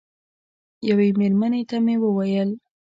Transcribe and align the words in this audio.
یوه 0.89 1.07
مېرمنې 1.19 1.61
ته 1.69 1.77
مې 1.85 1.95
وویل. 1.99 2.49